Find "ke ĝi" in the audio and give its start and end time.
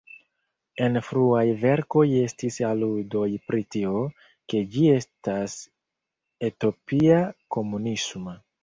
4.55-4.89